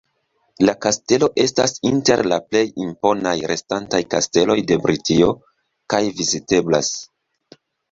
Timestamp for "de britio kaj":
4.73-6.03